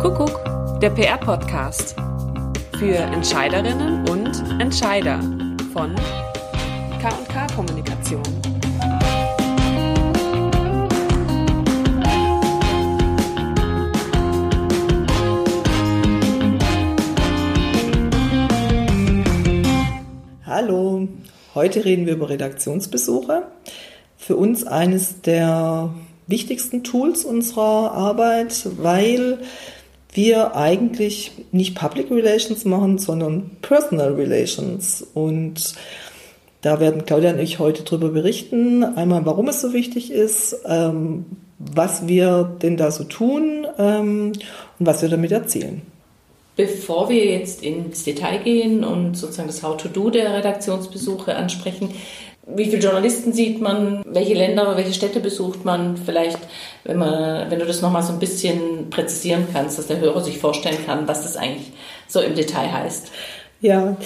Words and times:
Kuckuck, 0.00 0.44
der 0.80 0.90
PR-Podcast. 0.90 1.94
Für 2.78 2.96
Entscheiderinnen 2.96 4.08
und 4.08 4.60
Entscheider 4.60 5.20
von 5.72 5.94
KK 7.00 7.46
Kommunikation. 7.54 8.22
Hallo, 20.44 21.08
heute 21.54 21.84
reden 21.84 22.06
wir 22.06 22.14
über 22.14 22.28
Redaktionsbesuche. 22.28 23.44
Für 24.16 24.36
uns 24.36 24.66
eines 24.66 25.22
der 25.22 25.94
wichtigsten 26.26 26.84
Tools 26.84 27.24
unserer 27.24 27.92
Arbeit, 27.92 28.66
weil 28.78 29.38
wir 30.14 30.56
eigentlich 30.56 31.32
nicht 31.52 31.74
Public 31.74 32.10
Relations 32.10 32.64
machen, 32.64 32.98
sondern 32.98 33.50
Personal 33.62 34.14
Relations. 34.14 35.06
Und 35.14 35.74
da 36.62 36.80
werden 36.80 37.04
Claudia 37.04 37.32
und 37.32 37.40
ich 37.40 37.58
heute 37.58 37.82
darüber 37.82 38.08
berichten. 38.08 38.84
Einmal, 38.84 39.26
warum 39.26 39.48
es 39.48 39.60
so 39.60 39.72
wichtig 39.72 40.10
ist, 40.10 40.56
ähm, 40.66 41.26
was 41.58 42.06
wir 42.08 42.56
denn 42.62 42.76
da 42.76 42.90
so 42.90 43.04
tun 43.04 43.66
ähm, 43.78 44.32
und 44.78 44.86
was 44.86 45.02
wir 45.02 45.08
damit 45.08 45.32
erzielen. 45.32 45.82
Bevor 46.56 47.08
wir 47.08 47.24
jetzt 47.26 47.64
ins 47.64 48.04
Detail 48.04 48.38
gehen 48.38 48.84
und 48.84 49.16
sozusagen 49.16 49.48
das 49.48 49.64
How-to-Do 49.64 50.10
der 50.10 50.34
Redaktionsbesuche 50.34 51.34
ansprechen, 51.34 51.90
wie 52.46 52.66
viele 52.66 52.82
Journalisten 52.82 53.32
sieht 53.32 53.60
man, 53.60 54.04
welche 54.06 54.34
Länder, 54.34 54.76
welche 54.76 54.92
Städte 54.92 55.20
besucht 55.20 55.64
man, 55.64 55.96
vielleicht, 55.96 56.38
wenn, 56.84 56.98
man, 56.98 57.50
wenn 57.50 57.58
du 57.58 57.66
das 57.66 57.80
nochmal 57.80 58.02
so 58.02 58.12
ein 58.12 58.18
bisschen 58.18 58.90
präzisieren 58.90 59.46
kannst, 59.52 59.78
dass 59.78 59.86
der 59.86 60.00
Hörer 60.00 60.20
sich 60.20 60.38
vorstellen 60.38 60.78
kann, 60.84 61.08
was 61.08 61.22
das 61.22 61.36
eigentlich 61.36 61.72
so 62.06 62.20
im 62.20 62.34
Detail 62.34 62.70
heißt. 62.72 63.10
Ja, 63.60 63.96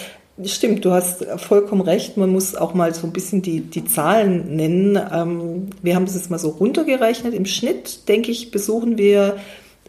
Stimmt, 0.45 0.85
du 0.85 0.93
hast 0.93 1.25
vollkommen 1.39 1.81
recht. 1.81 2.17
Man 2.17 2.31
muss 2.31 2.55
auch 2.55 2.73
mal 2.73 2.95
so 2.95 3.09
ein 3.09 3.13
bisschen 3.13 3.43
die, 3.43 3.61
die 3.61 3.85
Zahlen 3.85 4.55
nennen. 4.55 4.97
Ähm, 5.13 5.71
wir 5.83 5.97
haben 5.97 6.05
das 6.07 6.15
jetzt 6.15 6.31
mal 6.31 6.39
so 6.39 6.51
runtergerechnet. 6.51 7.35
Im 7.35 7.45
Schnitt, 7.45 8.09
denke 8.09 8.31
ich, 8.31 8.53
besuchen 8.53 8.99
wir 8.99 9.39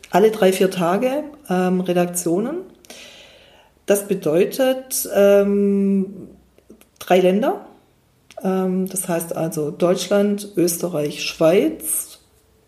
alle 0.10 0.32
drei, 0.32 0.52
vier 0.52 0.72
Tage 0.72 1.24
ähm, 1.52 1.82
Redaktionen. 1.82 2.62
Das 3.86 4.08
bedeutet 4.08 5.08
ähm, 5.16 6.30
drei 6.98 7.20
Länder. 7.20 7.68
Ähm, 8.44 8.88
das 8.88 9.08
heißt 9.08 9.36
also 9.36 9.72
Deutschland, 9.72 10.50
Österreich, 10.56 11.24
Schweiz. 11.24 12.20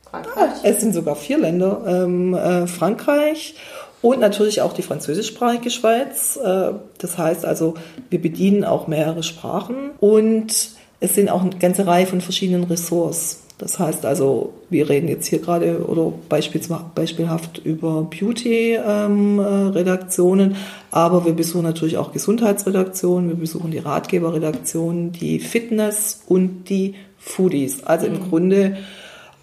Frankreich. 0.09 0.35
Ah, 0.35 0.53
es 0.63 0.81
sind 0.81 0.93
sogar 0.93 1.15
vier 1.15 1.37
Länder. 1.37 1.83
Ähm, 1.87 2.33
äh, 2.33 2.67
Frankreich 2.67 3.55
und 4.01 4.19
natürlich 4.19 4.61
auch 4.61 4.73
die 4.73 4.81
französischsprachige 4.81 5.69
Schweiz. 5.69 6.37
Äh, 6.37 6.73
das 6.97 7.17
heißt 7.17 7.45
also, 7.45 7.75
wir 8.09 8.21
bedienen 8.21 8.63
auch 8.63 8.87
mehrere 8.87 9.23
Sprachen 9.23 9.91
und 9.99 10.71
es 10.99 11.15
sind 11.15 11.29
auch 11.29 11.41
eine 11.41 11.57
ganze 11.57 11.87
Reihe 11.87 12.05
von 12.05 12.21
verschiedenen 12.21 12.63
Ressorts. 12.63 13.43
Das 13.61 13.77
heißt 13.77 14.05
also, 14.07 14.53
wir 14.71 14.89
reden 14.89 15.07
jetzt 15.07 15.27
hier 15.27 15.37
gerade 15.37 15.85
oder 15.85 16.11
beispielhaft 16.27 17.59
über 17.63 18.07
Beauty-Redaktionen, 18.09 20.51
ähm, 20.51 20.57
aber 20.89 21.25
wir 21.25 21.33
besuchen 21.33 21.61
natürlich 21.61 21.99
auch 21.99 22.11
Gesundheitsredaktionen, 22.11 23.29
wir 23.29 23.35
besuchen 23.35 23.69
die 23.69 23.77
Ratgeberredaktionen, 23.77 25.11
die 25.11 25.39
Fitness 25.39 26.23
und 26.27 26.69
die 26.69 26.95
Foodies. 27.19 27.83
Also 27.83 28.07
im 28.07 28.13
mhm. 28.13 28.29
Grunde 28.29 28.77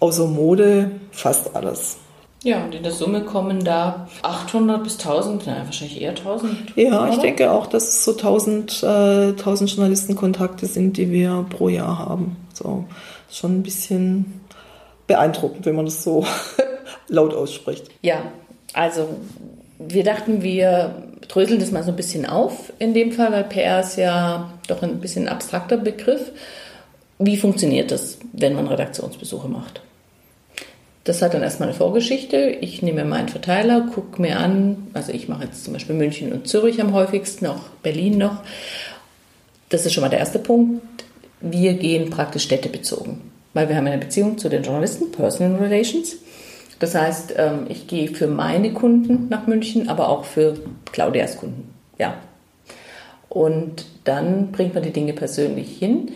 außer 0.01 0.27
Mode 0.27 0.91
fast 1.11 1.55
alles. 1.55 1.95
Ja, 2.43 2.65
und 2.65 2.75
in 2.75 2.83
der 2.83 2.91
Summe 2.91 3.23
kommen 3.23 3.63
da 3.63 4.09
800 4.21 4.83
bis 4.83 4.99
1000, 4.99 5.47
naja, 5.47 5.61
wahrscheinlich 5.63 6.01
eher 6.01 6.09
1000. 6.09 6.73
Ja, 6.75 7.03
oder? 7.03 7.13
ich 7.13 7.19
denke 7.19 7.51
auch, 7.51 7.67
dass 7.67 7.87
es 7.87 8.03
so 8.03 8.11
1000, 8.11 8.83
äh, 8.83 9.29
1000 9.29 9.71
Journalistenkontakte 9.71 10.65
sind, 10.65 10.97
die 10.97 11.09
wir 11.09 11.45
pro 11.49 11.69
Jahr 11.69 11.99
haben. 11.99 12.35
So, 12.53 12.83
schon 13.31 13.59
ein 13.59 13.63
bisschen 13.63 14.41
beeindruckend, 15.07 15.65
wenn 15.65 15.75
man 15.75 15.85
das 15.85 16.03
so 16.03 16.25
laut 17.07 17.33
ausspricht. 17.33 17.89
Ja, 18.01 18.23
also 18.73 19.09
wir 19.79 20.03
dachten, 20.03 20.43
wir 20.43 21.03
dröseln 21.27 21.59
das 21.59 21.71
mal 21.71 21.83
so 21.83 21.89
ein 21.89 21.95
bisschen 21.95 22.25
auf 22.25 22.73
in 22.79 22.93
dem 22.93 23.11
Fall, 23.11 23.31
weil 23.31 23.43
PR 23.45 23.79
ist 23.79 23.97
ja 23.97 24.51
doch 24.67 24.81
ein 24.83 24.99
bisschen 24.99 25.27
abstrakter 25.27 25.77
Begriff. 25.77 26.31
Wie 27.17 27.37
funktioniert 27.37 27.91
das, 27.91 28.17
wenn 28.33 28.53
man 28.53 28.67
Redaktionsbesuche 28.67 29.47
macht? 29.47 29.81
Das 31.05 31.21
hat 31.21 31.33
dann 31.33 31.41
erstmal 31.41 31.69
eine 31.69 31.77
Vorgeschichte. 31.77 32.57
Ich 32.61 32.81
nehme 32.81 33.03
meinen 33.03 33.29
Verteiler, 33.29 33.81
gucke 33.93 34.21
mir 34.21 34.37
an, 34.37 34.87
also 34.93 35.11
ich 35.11 35.27
mache 35.27 35.45
jetzt 35.45 35.63
zum 35.63 35.73
Beispiel 35.73 35.95
München 35.95 36.31
und 36.31 36.47
Zürich 36.47 36.81
am 36.81 36.93
häufigsten, 36.93 37.47
auch 37.47 37.61
Berlin 37.81 38.17
noch. 38.17 38.43
Das 39.69 39.85
ist 39.85 39.93
schon 39.93 40.01
mal 40.01 40.09
der 40.09 40.19
erste 40.19 40.39
Punkt. 40.39 40.81
Wir 41.41 41.73
gehen 41.73 42.09
praktisch 42.09 42.43
städtebezogen, 42.43 43.21
weil 43.53 43.69
wir 43.69 43.75
haben 43.75 43.87
eine 43.87 43.97
Beziehung 43.97 44.37
zu 44.37 44.49
den 44.49 44.63
Journalisten, 44.63 45.11
Personal 45.11 45.61
Relations. 45.61 46.17
Das 46.79 46.95
heißt, 46.95 47.35
ähm, 47.37 47.65
ich 47.69 47.87
gehe 47.87 48.07
für 48.07 48.27
meine 48.27 48.73
Kunden 48.73 49.27
nach 49.29 49.47
München, 49.47 49.89
aber 49.89 50.09
auch 50.09 50.25
für 50.25 50.55
Claudias 50.91 51.37
Kunden. 51.37 51.73
Ja. 51.97 52.15
Und 53.27 53.85
dann 54.05 54.51
bringt 54.51 54.73
man 54.73 54.83
die 54.83 54.91
Dinge 54.91 55.13
persönlich 55.13 55.77
hin, 55.77 56.11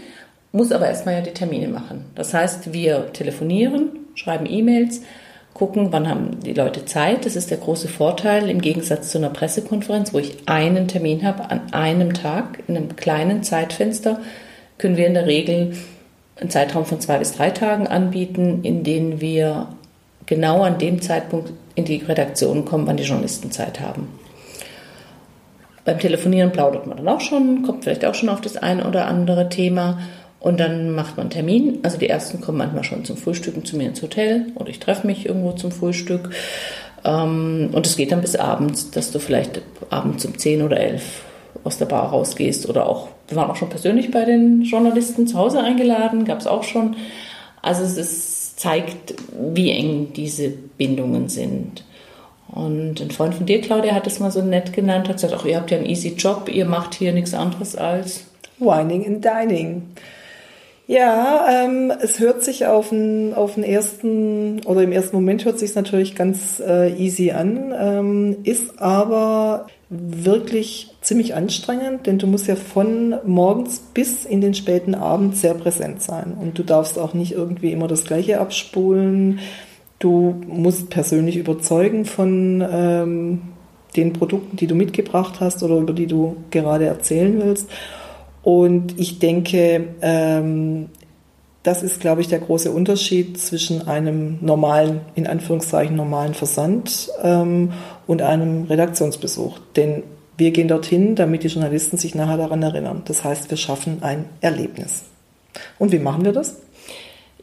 muss 0.51 0.71
aber 0.71 0.87
erstmal 0.87 1.15
ja 1.15 1.21
die 1.21 1.31
Termine 1.31 1.67
machen. 1.67 2.05
Das 2.15 2.33
heißt, 2.33 2.73
wir 2.73 3.11
telefonieren, 3.13 3.89
schreiben 4.15 4.45
E-Mails, 4.47 5.01
gucken, 5.53 5.91
wann 5.91 6.09
haben 6.09 6.39
die 6.41 6.53
Leute 6.53 6.85
Zeit. 6.85 7.25
Das 7.25 7.35
ist 7.35 7.51
der 7.51 7.59
große 7.59 7.87
Vorteil 7.87 8.49
im 8.49 8.61
Gegensatz 8.61 9.11
zu 9.11 9.17
einer 9.17 9.29
Pressekonferenz, 9.29 10.13
wo 10.13 10.19
ich 10.19 10.37
einen 10.47 10.87
Termin 10.87 11.23
habe 11.25 11.49
an 11.51 11.73
einem 11.73 12.13
Tag 12.13 12.63
in 12.67 12.75
einem 12.75 12.95
kleinen 12.95 13.43
Zeitfenster, 13.43 14.19
können 14.77 14.97
wir 14.97 15.07
in 15.07 15.13
der 15.13 15.25
Regel 15.25 15.75
einen 16.39 16.49
Zeitraum 16.49 16.85
von 16.85 16.99
zwei 16.99 17.19
bis 17.19 17.33
drei 17.33 17.51
Tagen 17.51 17.87
anbieten, 17.87 18.63
in 18.63 18.83
denen 18.83 19.21
wir 19.21 19.67
genau 20.25 20.63
an 20.63 20.77
dem 20.77 21.01
Zeitpunkt 21.01 21.51
in 21.75 21.85
die 21.85 21.97
Redaktion 21.97 22.65
kommen, 22.65 22.87
wann 22.87 22.97
die 22.97 23.03
Journalisten 23.03 23.51
Zeit 23.51 23.79
haben. 23.79 24.07
Beim 25.85 25.99
Telefonieren 25.99 26.51
plaudert 26.51 26.87
man 26.87 26.97
dann 26.97 27.07
auch 27.09 27.19
schon, 27.19 27.63
kommt 27.63 27.83
vielleicht 27.83 28.05
auch 28.05 28.15
schon 28.15 28.29
auf 28.29 28.41
das 28.41 28.55
eine 28.55 28.87
oder 28.87 29.05
andere 29.05 29.49
Thema 29.49 29.99
und 30.39 30.59
dann 30.59 30.91
macht 30.95 31.17
man 31.17 31.25
einen 31.25 31.29
Termin. 31.31 31.79
Also 31.83 31.97
die 31.97 32.09
ersten 32.09 32.41
kommen 32.41 32.57
manchmal 32.57 32.83
schon 32.83 33.05
zum 33.05 33.17
Frühstücken 33.17 33.65
zu 33.65 33.77
mir 33.77 33.89
ins 33.89 34.01
Hotel 34.01 34.47
oder 34.55 34.69
ich 34.69 34.79
treffe 34.79 35.07
mich 35.07 35.25
irgendwo 35.25 35.51
zum 35.51 35.71
Frühstück. 35.71 36.31
Ähm, 37.03 37.69
und 37.71 37.85
es 37.85 37.97
geht 37.97 38.11
dann 38.11 38.21
bis 38.21 38.35
abends, 38.35 38.91
dass 38.91 39.11
du 39.11 39.19
vielleicht 39.19 39.61
abends 39.89 40.25
um 40.25 40.37
10 40.37 40.61
oder 40.61 40.77
11 40.77 41.23
aus 41.63 41.77
der 41.77 41.85
Bar 41.85 42.09
rausgehst 42.09 42.69
oder 42.69 42.87
auch, 42.87 43.09
wir 43.27 43.37
waren 43.37 43.49
auch 43.49 43.55
schon 43.55 43.69
persönlich 43.69 44.11
bei 44.11 44.25
den 44.25 44.63
Journalisten 44.63 45.27
zu 45.27 45.37
Hause 45.37 45.61
eingeladen, 45.61 46.25
gab 46.25 46.39
es 46.39 46.47
auch 46.47 46.63
schon. 46.63 46.95
Also 47.61 47.83
es 47.83 47.97
ist, 47.97 48.59
zeigt, 48.59 49.15
wie 49.53 49.71
eng 49.71 50.13
diese 50.13 50.49
Bindungen 50.49 51.29
sind. 51.29 51.83
Und 52.49 53.01
ein 53.01 53.09
Freund 53.09 53.33
von 53.33 53.45
dir, 53.45 53.61
Claudia, 53.61 53.95
hat 53.95 54.05
es 54.05 54.19
mal 54.19 54.31
so 54.31 54.41
nett 54.41 54.73
genannt, 54.73 55.09
hat 55.09 55.15
gesagt, 55.15 55.33
ach, 55.35 55.45
ihr 55.45 55.57
habt 55.57 55.71
ja 55.71 55.77
einen 55.77 55.87
easy 55.87 56.09
Job, 56.09 56.49
ihr 56.53 56.65
macht 56.65 56.93
hier 56.93 57.11
nichts 57.11 57.33
anderes 57.33 57.75
als 57.75 58.25
Wining 58.59 59.07
and 59.07 59.25
Dining. 59.25 59.83
Ja, 60.93 61.47
ähm, 61.49 61.91
es 62.01 62.19
hört 62.19 62.43
sich 62.43 62.67
auf 62.67 62.89
den, 62.89 63.33
auf 63.33 63.55
den 63.55 63.63
ersten, 63.63 64.61
oder 64.63 64.83
im 64.83 64.91
ersten 64.91 65.15
Moment 65.15 65.43
hört 65.43 65.57
sich 65.57 65.73
natürlich 65.73 66.13
ganz 66.13 66.59
äh, 66.59 66.93
easy 66.95 67.31
an, 67.31 67.73
ähm, 67.75 68.37
ist 68.43 68.79
aber 68.79 69.65
wirklich 69.89 70.95
ziemlich 71.01 71.33
anstrengend, 71.33 72.05
denn 72.05 72.19
du 72.19 72.27
musst 72.27 72.45
ja 72.45 72.55
von 72.55 73.15
morgens 73.25 73.79
bis 73.79 74.23
in 74.23 74.39
den 74.39 74.53
späten 74.53 74.93
Abend 74.93 75.35
sehr 75.35 75.55
präsent 75.55 76.03
sein. 76.03 76.37
Und 76.39 76.59
du 76.59 76.63
darfst 76.63 76.99
auch 76.99 77.15
nicht 77.15 77.31
irgendwie 77.31 77.71
immer 77.71 77.87
das 77.87 78.03
Gleiche 78.03 78.39
abspulen. 78.39 79.39
Du 79.97 80.43
musst 80.45 80.91
persönlich 80.91 81.37
überzeugen 81.37 82.05
von 82.05 82.63
ähm, 82.71 83.41
den 83.95 84.13
Produkten, 84.13 84.57
die 84.57 84.67
du 84.67 84.75
mitgebracht 84.75 85.39
hast 85.39 85.63
oder 85.63 85.77
über 85.77 85.93
die 85.93 86.05
du 86.05 86.37
gerade 86.51 86.85
erzählen 86.85 87.41
willst. 87.43 87.67
Und 88.43 88.99
ich 88.99 89.19
denke, 89.19 89.87
ähm, 90.01 90.89
das 91.63 91.81
ist, 91.81 92.01
glaube 92.01 92.21
ich, 92.21 92.27
der 92.27 92.39
große 92.39 92.71
Unterschied 92.71 93.39
zwischen 93.39 93.87
einem 93.87 94.37
normalen, 94.41 95.01
in 95.15 95.27
Anführungszeichen 95.27 95.95
normalen 95.95 96.33
Versand 96.33 97.09
ähm, 97.23 97.71
und 98.05 98.21
einem 98.21 98.65
Redaktionsbesuch. 98.65 99.59
Denn 99.77 100.03
wir 100.37 100.51
gehen 100.51 100.67
dorthin, 100.67 101.15
damit 101.15 101.43
die 101.43 101.47
Journalisten 101.47 101.97
sich 101.97 102.15
nachher 102.15 102.37
daran 102.37 102.61
erinnern. 102.61 103.03
Das 103.05 103.23
heißt, 103.23 103.49
wir 103.49 103.57
schaffen 103.57 103.99
ein 104.01 104.25
Erlebnis. 104.41 105.03
Und 105.79 105.93
wie 105.93 105.99
machen 105.99 106.25
wir 106.25 106.33
das? 106.33 106.57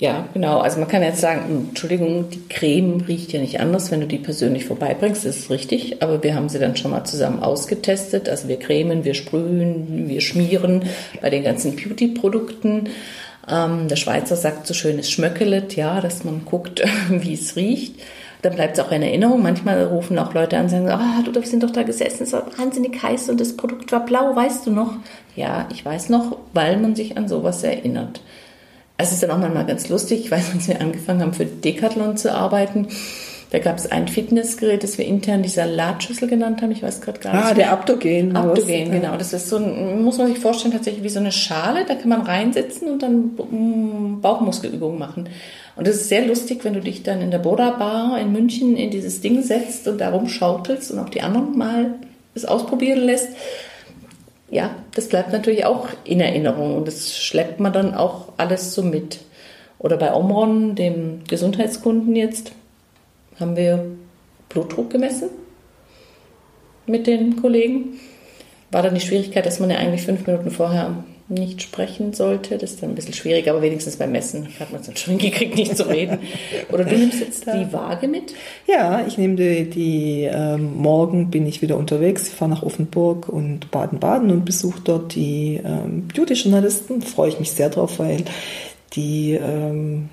Ja, 0.01 0.27
genau. 0.33 0.61
Also 0.61 0.81
man 0.81 0.89
kann 0.89 1.03
jetzt 1.03 1.21
sagen, 1.21 1.43
hm, 1.47 1.69
Entschuldigung, 1.69 2.31
die 2.31 2.49
Creme 2.49 3.03
riecht 3.07 3.35
ja 3.35 3.41
nicht 3.41 3.61
anders, 3.61 3.91
wenn 3.91 4.01
du 4.01 4.07
die 4.07 4.17
persönlich 4.17 4.65
vorbeibringst. 4.65 5.27
Das 5.27 5.37
ist 5.37 5.51
richtig. 5.51 6.03
Aber 6.03 6.23
wir 6.23 6.35
haben 6.35 6.49
sie 6.49 6.59
dann 6.59 6.75
schon 6.75 6.93
mal 6.93 7.05
zusammen 7.05 7.43
ausgetestet. 7.43 8.27
Also 8.27 8.49
wir 8.49 8.59
cremen, 8.59 9.05
wir 9.05 9.13
sprühen, 9.13 10.09
wir 10.09 10.23
schmieren 10.23 10.85
bei 11.21 11.29
den 11.29 11.45
ganzen 11.45 11.77
Beauty-Produkten. 11.77 12.89
Ähm, 13.47 13.89
der 13.89 13.97
Schweizer 13.97 14.37
sagt 14.37 14.67
so 14.67 14.73
schön, 14.73 14.99
es 14.99 15.11
schmöckelet, 15.11 15.77
ja, 15.77 16.01
dass 16.01 16.25
man 16.25 16.47
guckt, 16.47 16.83
wie 17.11 17.35
es 17.35 17.55
riecht. 17.57 17.97
Dann 18.41 18.55
bleibt 18.55 18.79
es 18.79 18.83
auch 18.83 18.93
in 18.93 19.03
Erinnerung. 19.03 19.43
Manchmal 19.43 19.85
rufen 19.85 20.19
auch 20.19 20.33
Leute 20.33 20.57
an 20.57 20.63
und 20.63 20.71
sagen, 20.71 20.89
ah, 20.89 21.23
oh, 21.29 21.31
du 21.31 21.43
sind 21.43 21.63
doch 21.63 21.73
da 21.73 21.83
gesessen, 21.83 22.23
es 22.23 22.33
war 22.33 22.47
wahnsinnig 22.57 23.03
heiß 23.03 23.29
und 23.29 23.39
das 23.39 23.55
Produkt 23.55 23.93
war 23.93 24.07
blau, 24.07 24.35
weißt 24.35 24.67
du 24.67 24.71
noch? 24.71 24.95
Ja, 25.37 25.69
ich 25.71 25.85
weiß 25.85 26.09
noch, 26.09 26.39
weil 26.55 26.79
man 26.79 26.97
sich 26.97 27.19
an 27.19 27.29
sowas 27.29 27.63
erinnert. 27.63 28.23
Es 29.01 29.13
ist 29.13 29.23
dann 29.23 29.31
auch 29.31 29.39
manchmal 29.39 29.67
ganz 29.67 29.89
lustig. 29.89 30.21
Ich 30.21 30.31
weiß, 30.31 30.53
als 30.55 30.69
wir 30.69 30.81
angefangen 30.81 31.23
haben, 31.23 31.33
für 31.33 31.47
Decathlon 31.47 32.17
zu 32.17 32.33
arbeiten, 32.33 32.89
da 33.51 33.59
gab 33.59 33.79
es 33.79 33.91
ein 33.91 34.07
Fitnessgerät, 34.07 34.85
das 34.85 34.97
wir 34.97 35.05
intern 35.05 35.43
die 35.43 35.49
Salatschüssel 35.49 36.29
genannt 36.29 36.63
haben. 36.63 36.71
Ich 36.71 36.85
weiß 36.85 37.01
gerade 37.01 37.19
gar 37.19 37.35
nicht. 37.35 37.45
Ah, 37.45 37.55
der 37.55 37.73
Abdogen. 37.73 38.37
Abdogen, 38.37 38.93
genau. 38.93 39.17
Das 39.17 39.33
ist 39.33 39.49
so 39.49 39.57
ein, 39.57 40.05
muss 40.05 40.19
man 40.19 40.29
sich 40.29 40.39
vorstellen, 40.39 40.73
tatsächlich 40.73 41.03
wie 41.03 41.09
so 41.09 41.19
eine 41.19 41.33
Schale. 41.33 41.85
Da 41.85 41.97
kann 41.97 42.09
man 42.09 42.23
reinsitzen 42.23 42.89
und 42.89 43.03
dann 43.03 43.33
mm, 43.51 44.21
Bauchmuskelübungen 44.21 44.99
machen. 44.99 45.29
Und 45.75 45.87
das 45.87 45.97
ist 45.97 46.09
sehr 46.09 46.27
lustig, 46.27 46.65
wenn 46.65 46.75
du 46.75 46.81
dich 46.81 47.03
dann 47.03 47.21
in 47.21 47.33
der 47.33 47.39
Boda 47.39 47.71
Bar 47.71 48.21
in 48.21 48.31
München 48.31 48.77
in 48.77 48.91
dieses 48.91 49.21
Ding 49.21 49.43
setzt 49.43 49.89
und 49.89 49.99
da 50.01 50.11
rumschaukelst 50.11 50.93
und 50.93 51.01
auch 51.01 51.09
die 51.09 51.23
anderen 51.23 51.59
mal 51.59 51.95
es 52.35 52.45
ausprobieren 52.45 53.01
lässt. 53.01 53.31
Ja, 54.51 54.75
das 54.95 55.09
bleibt 55.09 55.33
natürlich 55.33 55.65
auch 55.65 55.89
in 56.05 56.21
Erinnerung 56.21 56.77
und 56.77 56.89
das 56.89 57.17
schleppt 57.17 57.61
man 57.61 57.73
dann 57.73 57.95
auch 57.95 58.33
alles 58.37 58.75
so 58.75 58.83
mit. 58.83 59.21
Oder 59.79 59.97
bei 59.97 60.13
Omron, 60.13 60.75
dem 60.75 61.23
Gesundheitskunden 61.29 62.17
jetzt, 62.17 62.53
haben 63.39 63.57
wir 63.57 63.87
Blutdruck 64.49 64.91
gemessen 64.91 65.31
mit 66.87 67.07
den 67.07 67.41
Kollegen. 67.41 68.01
War 68.73 68.83
dann 68.83 68.95
die 68.95 69.01
Schwierigkeit, 69.01 69.47
dass 69.47 69.61
man 69.61 69.71
ja 69.71 69.79
eigentlich 69.79 70.03
fünf 70.03 70.27
Minuten 70.27 70.51
vorher 70.51 71.05
nicht 71.31 71.63
sprechen 71.63 72.13
sollte. 72.13 72.59
Das 72.59 72.73
ist 72.73 72.83
dann 72.83 72.91
ein 72.91 72.95
bisschen 72.95 73.15
schwierig, 73.15 73.49
aber 73.49 73.63
wenigstens 73.63 73.97
beim 73.97 74.13
Messen 74.13 74.49
hat 74.59 74.71
man 74.73 74.81
es 74.81 74.87
dann 74.87 74.97
schon 74.97 75.15
hingekriegt, 75.19 75.57
nicht 75.57 75.77
zu 75.77 75.89
reden. 75.89 76.19
Oder 76.71 76.85
du 76.85 76.97
nimmst 76.97 77.21
jetzt 77.21 77.47
die 77.47 77.73
Waage 77.73 78.09
mit? 78.09 78.35
Ja, 78.67 79.05
ich 79.07 79.17
nehme 79.17 79.37
die, 79.37 79.71
die 79.71 80.29
ähm, 80.31 80.77
morgen 80.77 81.31
bin 81.31 81.47
ich 81.47 81.63
wieder 81.63 81.77
unterwegs. 81.77 82.29
Fahre 82.29 82.51
nach 82.51 82.63
Offenburg 82.63 83.29
und 83.29 83.71
Baden-Baden 83.71 84.31
und 84.31 84.45
besuche 84.45 84.81
dort 84.83 85.15
die 85.15 85.61
ähm, 85.65 86.09
Beauty-Journalisten. 86.15 87.03
Freue 87.03 87.31
ich 87.31 87.39
mich 87.39 87.53
sehr 87.53 87.71
drauf, 87.71 87.99
weil 87.99 88.25
die 88.95 89.33
ähm, 89.35 90.09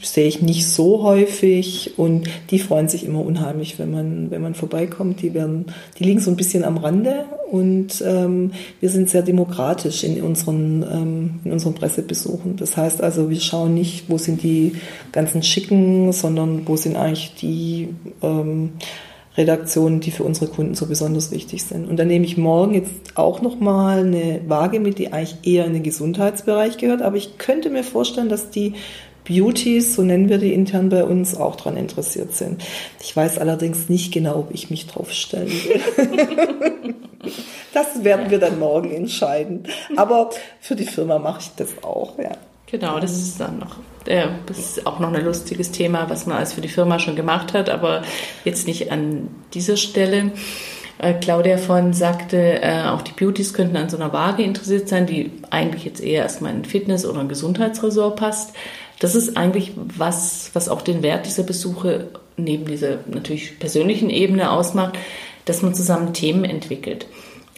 sehe 0.00 0.28
ich 0.28 0.42
nicht 0.42 0.66
so 0.68 1.02
häufig 1.02 1.98
und 1.98 2.28
die 2.50 2.58
freuen 2.58 2.88
sich 2.88 3.04
immer 3.04 3.24
unheimlich, 3.24 3.78
wenn 3.78 3.90
man, 3.90 4.30
wenn 4.30 4.40
man 4.40 4.54
vorbeikommt. 4.54 5.22
Die 5.22 5.34
werden, 5.34 5.66
die 5.98 6.04
liegen 6.04 6.20
so 6.20 6.30
ein 6.30 6.36
bisschen 6.36 6.64
am 6.64 6.76
Rande 6.76 7.24
und 7.50 8.02
ähm, 8.06 8.52
wir 8.80 8.90
sind 8.90 9.10
sehr 9.10 9.22
demokratisch 9.22 10.04
in 10.04 10.22
unseren, 10.22 10.82
ähm, 10.82 11.40
in 11.44 11.52
unseren 11.52 11.74
Pressebesuchen. 11.74 12.56
Das 12.56 12.76
heißt 12.76 13.02
also, 13.02 13.28
wir 13.28 13.40
schauen 13.40 13.74
nicht, 13.74 14.08
wo 14.08 14.18
sind 14.18 14.42
die 14.42 14.76
ganzen 15.10 15.42
Schicken, 15.42 16.12
sondern 16.12 16.66
wo 16.66 16.76
sind 16.76 16.96
eigentlich 16.96 17.34
die 17.34 17.88
ähm, 18.22 18.72
Redaktionen, 19.36 20.00
die 20.00 20.10
für 20.10 20.24
unsere 20.24 20.46
Kunden 20.48 20.74
so 20.74 20.86
besonders 20.86 21.30
wichtig 21.30 21.64
sind. 21.64 21.88
Und 21.88 21.98
dann 21.98 22.08
nehme 22.08 22.24
ich 22.24 22.36
morgen 22.36 22.74
jetzt 22.74 22.92
auch 23.14 23.40
nochmal 23.40 24.00
eine 24.00 24.42
Waage 24.46 24.78
mit, 24.78 24.98
die 24.98 25.12
eigentlich 25.12 25.36
eher 25.42 25.64
in 25.64 25.72
den 25.72 25.82
Gesundheitsbereich 25.82 26.76
gehört. 26.76 27.02
Aber 27.02 27.16
ich 27.16 27.38
könnte 27.38 27.70
mir 27.70 27.82
vorstellen, 27.82 28.28
dass 28.28 28.50
die 28.50 28.74
Beauties, 29.24 29.94
so 29.94 30.02
nennen 30.02 30.28
wir 30.28 30.38
die 30.38 30.52
intern 30.52 30.88
bei 30.88 31.04
uns, 31.04 31.36
auch 31.36 31.56
daran 31.56 31.76
interessiert 31.76 32.34
sind. 32.34 32.62
Ich 33.00 33.14
weiß 33.16 33.38
allerdings 33.38 33.88
nicht 33.88 34.12
genau, 34.12 34.40
ob 34.40 34.54
ich 34.54 34.70
mich 34.70 34.86
drauf 34.86 35.12
stellen 35.12 35.48
will. 35.48 36.94
das 37.74 38.04
werden 38.04 38.30
wir 38.30 38.38
dann 38.38 38.58
morgen 38.58 38.90
entscheiden. 38.90 39.64
Aber 39.96 40.30
für 40.60 40.76
die 40.76 40.86
Firma 40.86 41.18
mache 41.18 41.40
ich 41.42 41.50
das 41.56 41.82
auch, 41.82 42.18
ja. 42.18 42.32
Genau, 42.66 42.98
das 42.98 43.12
ist 43.12 43.38
dann 43.38 43.58
noch, 43.58 43.76
äh, 44.06 44.28
das 44.46 44.58
ist 44.58 44.86
auch 44.86 44.98
noch 44.98 45.12
ein 45.12 45.24
lustiges 45.24 45.72
Thema, 45.72 46.08
was 46.08 46.26
man 46.26 46.38
alles 46.38 46.54
für 46.54 46.62
die 46.62 46.68
Firma 46.68 46.98
schon 46.98 47.16
gemacht 47.16 47.52
hat, 47.52 47.68
aber 47.68 48.02
jetzt 48.44 48.66
nicht 48.66 48.90
an 48.90 49.28
dieser 49.52 49.76
Stelle. 49.76 50.32
Äh, 50.98 51.14
Claudia 51.14 51.58
vorhin 51.58 51.92
sagte, 51.92 52.62
äh, 52.62 52.84
auch 52.84 53.02
die 53.02 53.12
Beauties 53.12 53.52
könnten 53.52 53.76
an 53.76 53.90
so 53.90 53.96
einer 53.96 54.12
Waage 54.14 54.42
interessiert 54.42 54.88
sein, 54.88 55.06
die 55.06 55.32
eigentlich 55.50 55.84
jetzt 55.84 56.00
eher 56.00 56.22
erstmal 56.22 56.54
in 56.54 56.64
Fitness- 56.64 57.04
oder 57.04 57.20
ein 57.20 57.28
Gesundheitsresort 57.28 58.16
passt. 58.16 58.54
Das 59.02 59.16
ist 59.16 59.36
eigentlich 59.36 59.72
was, 59.76 60.50
was 60.52 60.68
auch 60.68 60.80
den 60.80 61.02
Wert 61.02 61.26
dieser 61.26 61.42
Besuche 61.42 62.06
neben 62.36 62.66
dieser 62.66 62.98
natürlich 63.08 63.58
persönlichen 63.58 64.10
Ebene 64.10 64.52
ausmacht, 64.52 64.96
dass 65.44 65.60
man 65.60 65.74
zusammen 65.74 66.14
Themen 66.14 66.44
entwickelt. 66.44 67.08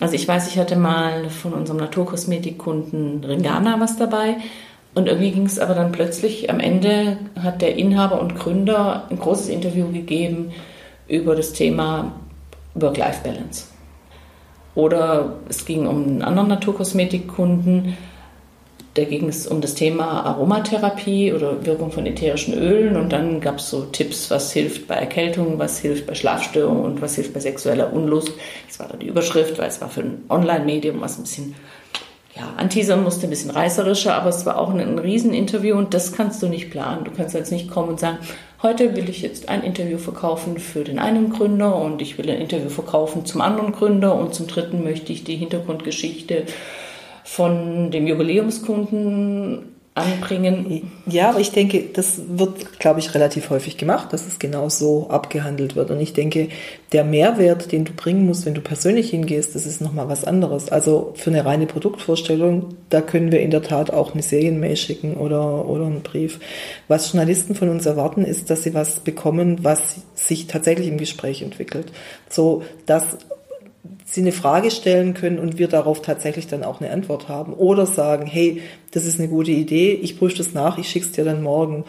Also 0.00 0.14
ich 0.14 0.26
weiß, 0.26 0.48
ich 0.48 0.58
hatte 0.58 0.74
mal 0.74 1.28
von 1.28 1.52
unserem 1.52 1.80
Naturkosmetikkunden 1.80 3.22
Ringana 3.24 3.78
was 3.78 3.98
dabei 3.98 4.38
und 4.94 5.06
irgendwie 5.06 5.32
ging 5.32 5.44
es 5.44 5.58
aber 5.58 5.74
dann 5.74 5.92
plötzlich, 5.92 6.48
am 6.48 6.60
Ende 6.60 7.18
hat 7.38 7.60
der 7.60 7.76
Inhaber 7.76 8.22
und 8.22 8.36
Gründer 8.36 9.06
ein 9.10 9.18
großes 9.18 9.50
Interview 9.50 9.92
gegeben 9.92 10.50
über 11.08 11.36
das 11.36 11.52
Thema 11.52 12.12
Work-Life-Balance. 12.72 13.66
Oder 14.74 15.36
es 15.50 15.66
ging 15.66 15.86
um 15.86 16.04
einen 16.04 16.22
anderen 16.22 16.48
Naturkosmetikkunden, 16.48 17.98
da 18.94 19.02
ging 19.02 19.28
es 19.28 19.48
um 19.48 19.60
das 19.60 19.74
Thema 19.74 20.24
Aromatherapie 20.24 21.32
oder 21.32 21.66
Wirkung 21.66 21.90
von 21.90 22.06
ätherischen 22.06 22.54
Ölen 22.54 22.96
und 22.96 23.12
dann 23.12 23.40
gab 23.40 23.58
es 23.58 23.68
so 23.68 23.82
Tipps, 23.86 24.30
was 24.30 24.52
hilft 24.52 24.86
bei 24.86 24.94
Erkältung, 24.94 25.58
was 25.58 25.80
hilft 25.80 26.06
bei 26.06 26.14
Schlafstörungen 26.14 26.84
und 26.84 27.02
was 27.02 27.16
hilft 27.16 27.34
bei 27.34 27.40
sexueller 27.40 27.92
Unlust. 27.92 28.30
Das 28.68 28.78
war 28.78 28.86
dann 28.86 29.00
die 29.00 29.08
Überschrift, 29.08 29.58
weil 29.58 29.68
es 29.68 29.80
war 29.80 29.88
für 29.88 30.02
ein 30.02 30.24
Online-Medium, 30.28 31.00
was 31.00 31.18
ein 31.18 31.24
bisschen 31.24 31.56
ja, 32.36 32.52
anteasern 32.56 33.02
musste, 33.02 33.26
ein 33.26 33.30
bisschen 33.30 33.50
reißerischer, 33.50 34.14
aber 34.14 34.28
es 34.28 34.46
war 34.46 34.58
auch 34.58 34.70
ein, 34.70 34.80
ein 34.80 34.98
Rieseninterview 34.98 35.76
und 35.76 35.92
das 35.92 36.12
kannst 36.12 36.40
du 36.42 36.48
nicht 36.48 36.70
planen. 36.70 37.04
Du 37.04 37.10
kannst 37.10 37.34
jetzt 37.34 37.52
nicht 37.52 37.70
kommen 37.70 37.90
und 37.90 38.00
sagen, 38.00 38.18
heute 38.62 38.94
will 38.94 39.08
ich 39.08 39.22
jetzt 39.22 39.48
ein 39.48 39.64
Interview 39.64 39.98
verkaufen 39.98 40.58
für 40.58 40.84
den 40.84 41.00
einen 41.00 41.30
Gründer 41.30 41.76
und 41.76 42.00
ich 42.00 42.16
will 42.16 42.30
ein 42.30 42.40
Interview 42.40 42.70
verkaufen 42.70 43.26
zum 43.26 43.40
anderen 43.40 43.72
Gründer 43.72 44.14
und 44.14 44.34
zum 44.34 44.46
dritten 44.46 44.84
möchte 44.84 45.12
ich 45.12 45.24
die 45.24 45.36
Hintergrundgeschichte 45.36 46.44
von 47.24 47.90
dem 47.90 48.06
Jubiläumskunden 48.06 49.74
anbringen. 49.94 50.90
Ja, 51.06 51.30
aber 51.30 51.38
ich 51.38 51.52
denke, 51.52 51.84
das 51.92 52.20
wird, 52.26 52.80
glaube 52.80 52.98
ich, 52.98 53.14
relativ 53.14 53.50
häufig 53.50 53.76
gemacht, 53.76 54.12
dass 54.12 54.26
es 54.26 54.40
genau 54.40 54.68
so 54.68 55.08
abgehandelt 55.08 55.76
wird. 55.76 55.92
Und 55.92 56.00
ich 56.00 56.12
denke, 56.12 56.48
der 56.92 57.04
Mehrwert, 57.04 57.70
den 57.70 57.84
du 57.84 57.92
bringen 57.92 58.26
musst, 58.26 58.44
wenn 58.44 58.54
du 58.54 58.60
persönlich 58.60 59.10
hingehst, 59.10 59.54
das 59.54 59.66
ist 59.66 59.80
nochmal 59.80 60.08
was 60.08 60.24
anderes. 60.24 60.68
Also 60.68 61.12
für 61.14 61.30
eine 61.30 61.44
reine 61.44 61.66
Produktvorstellung, 61.66 62.74
da 62.90 63.00
können 63.00 63.30
wir 63.30 63.40
in 63.40 63.52
der 63.52 63.62
Tat 63.62 63.92
auch 63.92 64.14
eine 64.14 64.22
Serienmail 64.22 64.76
schicken 64.76 65.14
oder, 65.14 65.68
oder 65.68 65.86
einen 65.86 66.02
Brief. 66.02 66.40
Was 66.88 67.12
Journalisten 67.12 67.54
von 67.54 67.68
uns 67.68 67.86
erwarten, 67.86 68.24
ist, 68.24 68.50
dass 68.50 68.64
sie 68.64 68.74
was 68.74 68.98
bekommen, 68.98 69.62
was 69.62 70.02
sich 70.14 70.48
tatsächlich 70.48 70.88
im 70.88 70.98
Gespräch 70.98 71.40
entwickelt. 71.40 71.92
So, 72.28 72.64
dass 72.86 73.18
sie 74.04 74.20
eine 74.20 74.32
Frage 74.32 74.70
stellen 74.70 75.14
können 75.14 75.38
und 75.38 75.58
wir 75.58 75.68
darauf 75.68 76.02
tatsächlich 76.02 76.46
dann 76.46 76.64
auch 76.64 76.80
eine 76.80 76.90
Antwort 76.90 77.28
haben. 77.28 77.52
Oder 77.52 77.86
sagen, 77.86 78.26
hey, 78.26 78.62
das 78.92 79.04
ist 79.04 79.18
eine 79.18 79.28
gute 79.28 79.50
Idee, 79.50 79.92
ich 79.92 80.18
prüfe 80.18 80.38
das 80.38 80.54
nach, 80.54 80.78
ich 80.78 80.88
schicke 80.88 81.06
es 81.06 81.12
dir 81.12 81.24
dann 81.24 81.42
morgen. 81.42 81.84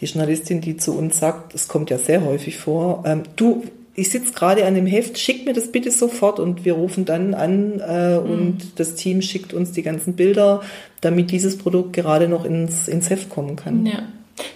Die 0.00 0.06
Journalistin, 0.06 0.60
die 0.60 0.76
zu 0.76 0.96
uns 0.96 1.18
sagt, 1.18 1.54
das 1.54 1.68
kommt 1.68 1.90
ja 1.90 1.98
sehr 1.98 2.24
häufig 2.24 2.58
vor, 2.58 3.04
ähm, 3.06 3.22
du, 3.36 3.64
ich 3.94 4.10
sitze 4.10 4.32
gerade 4.32 4.64
an 4.66 4.74
dem 4.74 4.86
Heft, 4.86 5.18
schick 5.18 5.44
mir 5.44 5.52
das 5.52 5.70
bitte 5.70 5.90
sofort 5.90 6.40
und 6.40 6.64
wir 6.64 6.72
rufen 6.72 7.04
dann 7.04 7.34
an 7.34 7.80
äh, 7.80 8.18
mhm. 8.18 8.30
und 8.30 8.58
das 8.76 8.94
Team 8.94 9.22
schickt 9.22 9.52
uns 9.52 9.72
die 9.72 9.82
ganzen 9.82 10.14
Bilder, 10.14 10.62
damit 11.00 11.30
dieses 11.30 11.58
Produkt 11.58 11.92
gerade 11.92 12.28
noch 12.28 12.44
ins, 12.44 12.88
ins 12.88 13.10
Heft 13.10 13.28
kommen 13.28 13.56
kann. 13.56 13.86
Ja. 13.86 14.02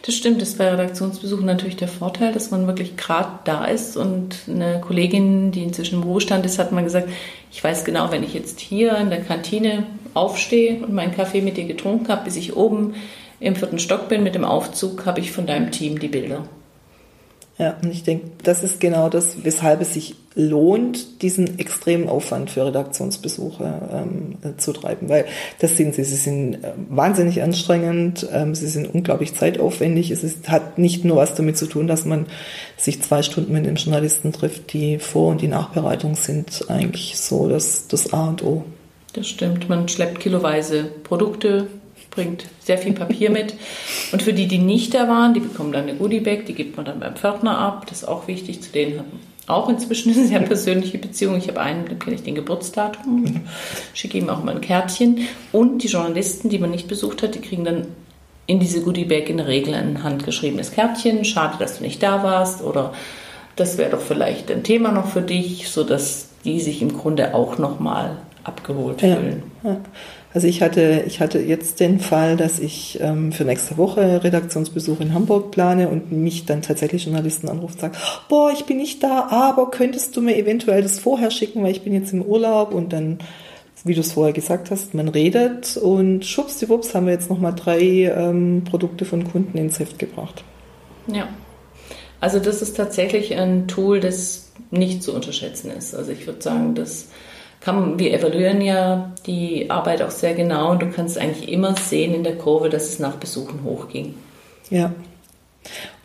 Das 0.07 0.15
stimmt, 0.15 0.41
das 0.41 0.51
ist 0.51 0.59
bei 0.59 0.71
Redaktionsbesuchen 0.71 1.45
natürlich 1.45 1.75
der 1.75 1.89
Vorteil, 1.89 2.33
dass 2.33 2.53
man 2.53 2.69
wirklich 2.69 2.97
gerade 2.97 3.41
da 3.43 3.65
ist. 3.65 3.97
Und 3.97 4.37
eine 4.49 4.81
Kollegin, 4.81 5.51
die 5.51 5.65
inzwischen 5.65 5.97
im 5.97 6.05
Ruhestand 6.05 6.47
ist, 6.47 6.61
hat 6.61 6.71
mal 6.71 6.85
gesagt, 6.85 7.09
ich 7.51 7.63
weiß 7.63 7.85
genau, 7.85 8.13
wenn 8.13 8.23
ich 8.23 8.33
jetzt 8.33 8.61
hier 8.61 8.97
in 8.99 9.11
der 9.11 9.23
Kantine 9.23 9.85
aufstehe 10.15 10.81
und 10.81 10.93
meinen 10.93 11.13
Kaffee 11.13 11.41
mit 11.41 11.57
dir 11.57 11.65
getrunken 11.65 12.07
habe, 12.07 12.25
bis 12.25 12.37
ich 12.37 12.55
oben 12.57 12.95
im 13.41 13.57
vierten 13.57 13.81
Stock 13.81 14.09
bin 14.09 14.23
mit 14.23 14.37
dem 14.37 14.45
Aufzug, 14.45 15.07
habe 15.07 15.19
ich 15.19 15.33
von 15.33 15.45
deinem 15.45 15.73
Team 15.73 15.99
die 15.99 16.07
Bilder. 16.07 16.45
Ja, 17.59 17.77
und 17.83 17.91
ich 17.91 18.05
denke, 18.05 18.31
das 18.45 18.63
ist 18.63 18.79
genau 18.79 19.09
das, 19.09 19.45
weshalb 19.45 19.81
es 19.81 19.95
sich 19.95 20.15
lohnt, 20.37 21.23
diesen 21.23 21.59
extremen 21.87 22.09
Aufwand 22.09 22.51
für 22.51 22.67
Redaktionsbesuche 22.67 23.81
ähm, 23.93 24.39
äh, 24.43 24.57
zu 24.57 24.73
treiben, 24.73 25.09
weil 25.09 25.25
das 25.61 25.77
sind 25.77 25.95
sie, 25.95 26.03
sie 26.03 26.17
sind 26.17 26.55
äh, 26.55 26.73
wahnsinnig 26.89 27.43
anstrengend, 27.43 28.27
ähm, 28.33 28.57
sie 28.57 28.67
sind 28.67 28.93
unglaublich 28.93 29.35
zeitaufwendig. 29.35 30.11
Es 30.11 30.25
ist, 30.25 30.49
hat 30.49 30.79
nicht 30.79 31.05
nur 31.05 31.19
was 31.19 31.37
damit 31.37 31.57
zu 31.57 31.67
tun, 31.67 31.87
dass 31.87 32.05
man 32.05 32.27
sich 32.77 33.03
zwei 33.03 33.23
Stunden 33.23 33.53
mit 33.53 33.65
einem 33.65 33.77
Journalisten 33.77 34.33
trifft, 34.33 34.73
die 34.73 34.99
Vor- 34.99 35.31
und 35.31 35.43
die 35.43 35.49
Nachbereitung 35.49 36.17
sind 36.17 36.65
eigentlich 36.69 37.19
so 37.19 37.49
das, 37.49 37.87
das 37.87 38.13
A 38.13 38.31
und 38.31 38.43
O. 38.43 38.65
Das 39.13 39.29
stimmt, 39.29 39.69
man 39.69 39.87
schleppt 39.89 40.19
kiloweise 40.19 40.91
Produkte, 41.05 41.69
bringt 42.11 42.47
sehr 42.59 42.79
viel 42.79 42.95
Papier 42.95 43.31
mit. 43.31 43.55
Und 44.11 44.23
für 44.23 44.33
die, 44.33 44.49
die 44.49 44.59
nicht 44.59 44.93
da 44.93 45.07
waren, 45.07 45.35
die 45.35 45.41
bekommen 45.41 45.71
dann 45.71 45.85
eine 45.85 45.95
Goodiebag, 45.95 46.47
die 46.47 46.55
gibt 46.55 46.77
man 46.77 46.85
dann 46.85 46.99
beim 46.99 47.15
Pförtner 47.15 47.57
ab. 47.59 47.87
Das 47.89 47.99
ist 47.99 48.09
auch 48.09 48.27
wichtig. 48.27 48.63
Zu 48.63 48.73
denen 48.73 49.03
auch 49.47 49.69
inzwischen 49.69 50.13
eine 50.13 50.27
sehr 50.27 50.41
persönliche 50.41 50.99
Beziehung. 50.99 51.37
Ich 51.37 51.49
habe 51.49 51.61
einen, 51.61 51.87
dem 51.87 51.99
kenne 51.99 52.17
ich 52.17 52.23
den 52.23 52.35
Geburtsdatum, 52.35 53.43
schicke 53.95 54.19
ihm 54.19 54.29
auch 54.29 54.43
mal 54.43 54.55
ein 54.55 54.61
Kärtchen. 54.61 55.21
Und 55.53 55.83
die 55.83 55.89
Journalisten, 55.89 56.49
die 56.49 56.59
man 56.59 56.71
nicht 56.71 56.89
besucht 56.89 57.23
hat, 57.23 57.35
die 57.35 57.41
kriegen 57.41 57.65
dann 57.65 57.87
in 58.47 58.61
diese 58.61 58.83
Goodie 58.83 59.05
Bag 59.05 59.29
in 59.29 59.39
der 59.39 59.49
Regel 59.49 59.75
ein 59.75 60.03
handgeschriebenes 60.03 60.73
Kärtchen. 60.73 61.25
Schade, 61.25 61.57
dass 61.59 61.79
du 61.79 61.85
nicht 61.85 62.03
da 62.03 62.23
warst 62.23 62.63
oder 62.63 62.93
das 63.57 63.79
wäre 63.79 63.91
doch 63.91 64.01
vielleicht 64.01 64.51
ein 64.51 64.63
Thema 64.63 64.93
noch 64.93 65.09
für 65.09 65.23
dich, 65.23 65.69
sodass 65.69 66.29
die 66.45 66.61
sich 66.61 66.83
im 66.83 66.97
Grunde 66.97 67.35
auch 67.35 67.59
nochmal 67.59 68.19
abgeholt 68.45 69.01
fühlen. 69.01 69.43
Ja. 69.65 69.79
Also 70.37 70.49
ich 70.49 70.61
hatte, 70.61 71.05
ich 71.07 71.21
hatte 71.21 71.39
jetzt 71.39 71.81
den 71.81 71.99
Fall, 71.99 72.37
dass 72.37 72.59
ich 72.59 72.99
ähm, 73.01 73.33
für 73.33 73.47
nächste 73.47 73.79
Woche 73.79 74.23
Redaktionsbesuch 74.23 75.01
in 75.01 75.15
Hamburg 75.15 75.51
plane 75.51 75.89
und 75.89 76.13
mich 76.13 76.45
dann 76.45 76.61
tatsächlich 76.61 77.07
Journalisten 77.07 77.49
anrufen 77.49 77.73
und 77.73 77.81
sagen, 77.81 77.97
boah, 78.29 78.53
ich 78.53 78.67
bin 78.67 78.77
nicht 78.77 79.03
da, 79.03 79.29
aber 79.31 79.71
könntest 79.71 80.15
du 80.15 80.21
mir 80.21 80.37
eventuell 80.37 80.83
das 80.83 80.99
vorher 80.99 81.31
schicken, 81.31 81.63
weil 81.63 81.71
ich 81.71 81.81
bin 81.81 81.95
jetzt 81.95 82.13
im 82.13 82.21
Urlaub 82.21 82.75
und 82.75 82.93
dann, 82.93 83.17
wie 83.85 83.95
du 83.95 84.03
es 84.03 84.13
vorher 84.13 84.35
gesagt 84.35 84.71
hast, 84.71 84.93
man 84.93 85.09
redet 85.09 85.79
und 85.79 86.27
schwuppsdiwupps 86.27 86.95
haben 86.95 87.07
wir 87.07 87.15
jetzt 87.15 87.31
nochmal 87.31 87.55
drei 87.55 87.81
ähm, 88.15 88.63
Produkte 88.69 89.07
von 89.07 89.25
Kunden 89.25 89.57
ins 89.57 89.79
Heft 89.79 89.99
gebracht. 89.99 90.45
Ja. 91.07 91.29
Also 92.21 92.41
das 92.41 92.61
ist 92.61 92.77
tatsächlich 92.77 93.35
ein 93.37 93.69
Tool, 93.69 94.01
das 94.01 94.53
nicht 94.71 95.03
zu 95.03 95.15
unterschätzen 95.15 95.71
ist. 95.71 95.95
Also 95.95 96.13
ich 96.13 96.27
würde 96.27 96.43
sagen, 96.43 96.75
das 96.75 97.07
kann, 97.67 97.99
wir 97.99 98.15
evaluieren 98.15 98.61
ja 98.61 99.13
die 99.27 99.69
Arbeit 99.69 100.01
auch 100.01 100.11
sehr 100.11 100.35
genau 100.35 100.71
und 100.71 100.81
du 100.81 100.87
kannst 100.87 101.19
eigentlich 101.19 101.51
immer 101.51 101.77
sehen 101.77 102.15
in 102.15 102.23
der 102.23 102.37
Kurve, 102.37 102.71
dass 102.71 102.89
es 102.89 103.01
nach 103.01 103.17
Besuchen 103.17 103.65
hochging. 103.65 104.15
Ja. 104.71 104.93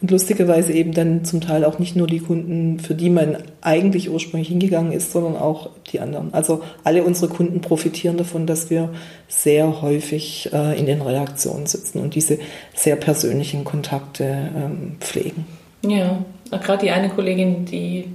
Und 0.01 0.09
lustigerweise 0.09 0.73
eben 0.73 0.91
dann 0.91 1.23
zum 1.23 1.39
Teil 1.39 1.63
auch 1.63 1.77
nicht 1.77 1.95
nur 1.95 2.07
die 2.07 2.19
Kunden, 2.19 2.79
für 2.79 2.95
die 2.95 3.11
man 3.11 3.37
eigentlich 3.61 4.09
ursprünglich 4.09 4.47
hingegangen 4.47 4.91
ist, 4.91 5.11
sondern 5.11 5.35
auch 5.35 5.69
die 5.91 5.99
anderen. 5.99 6.33
Also 6.33 6.63
alle 6.83 7.03
unsere 7.03 7.31
Kunden 7.31 7.61
profitieren 7.61 8.17
davon, 8.17 8.47
dass 8.47 8.71
wir 8.71 8.89
sehr 9.27 9.83
häufig 9.83 10.49
äh, 10.51 10.79
in 10.79 10.87
den 10.87 11.03
Reaktionen 11.03 11.67
sitzen 11.67 11.99
und 11.99 12.15
diese 12.15 12.39
sehr 12.73 12.95
persönlichen 12.95 13.63
Kontakte 13.63 14.23
ähm, 14.23 14.95
pflegen. 14.99 15.45
Ja, 15.85 16.25
gerade 16.49 16.85
die 16.85 16.91
eine 16.91 17.09
Kollegin, 17.09 17.65
die 17.65 18.05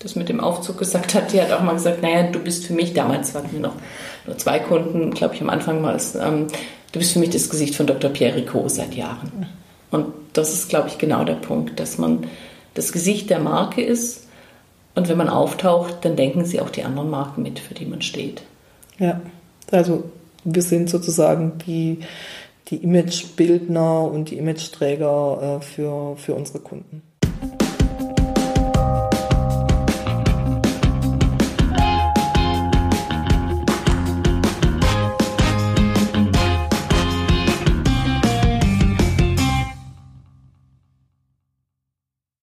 das 0.00 0.16
mit 0.16 0.28
dem 0.28 0.40
Aufzug 0.40 0.78
gesagt 0.78 1.14
hat, 1.14 1.32
die 1.32 1.40
hat 1.40 1.52
auch 1.52 1.62
mal 1.62 1.74
gesagt, 1.74 2.02
naja, 2.02 2.30
du 2.30 2.38
bist 2.38 2.66
für 2.66 2.72
mich, 2.72 2.94
damals 2.94 3.34
hatten 3.34 3.52
wir 3.52 3.60
noch 3.60 3.74
nur 4.26 4.38
zwei 4.38 4.58
Kunden, 4.58 5.12
glaube 5.12 5.34
ich 5.34 5.42
am 5.42 5.50
Anfang 5.50 5.80
mal, 5.80 5.98
ähm, 6.20 6.46
du 6.92 6.98
bist 6.98 7.12
für 7.12 7.18
mich 7.18 7.30
das 7.30 7.50
Gesicht 7.50 7.74
von 7.74 7.86
Dr. 7.86 8.10
Pierre 8.10 8.36
Ricot 8.36 8.70
seit 8.70 8.94
Jahren. 8.94 9.46
Und 9.90 10.06
das 10.32 10.52
ist, 10.52 10.68
glaube 10.68 10.88
ich, 10.88 10.98
genau 10.98 11.24
der 11.24 11.34
Punkt, 11.34 11.78
dass 11.78 11.98
man 11.98 12.26
das 12.74 12.92
Gesicht 12.92 13.30
der 13.30 13.40
Marke 13.40 13.82
ist 13.82 14.26
und 14.94 15.08
wenn 15.08 15.18
man 15.18 15.28
auftaucht, 15.28 16.04
dann 16.04 16.16
denken 16.16 16.44
sie 16.44 16.60
auch 16.60 16.70
die 16.70 16.84
anderen 16.84 17.10
Marken 17.10 17.42
mit, 17.42 17.58
für 17.58 17.74
die 17.74 17.86
man 17.86 18.02
steht. 18.02 18.42
Ja, 18.98 19.20
also 19.70 20.04
wir 20.44 20.62
sind 20.62 20.90
sozusagen 20.90 21.58
die, 21.66 22.00
die 22.68 22.76
Imagebildner 22.76 24.04
und 24.04 24.30
die 24.30 24.38
Imageträger 24.38 25.58
äh, 25.60 25.64
für, 25.64 26.16
für 26.16 26.34
unsere 26.34 26.60
Kunden. 26.60 27.02